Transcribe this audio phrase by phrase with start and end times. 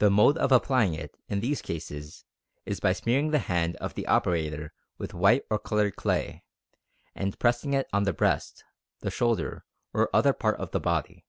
[0.00, 2.26] The mode of applying it in these cases
[2.66, 6.44] is by smearing the hand of the operator with white or coloured clay,
[7.14, 8.64] and impressing it on the breast,
[8.98, 9.64] the shoulder,
[9.94, 11.24] or other part of the body.